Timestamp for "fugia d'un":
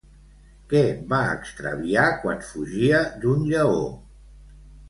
2.49-3.47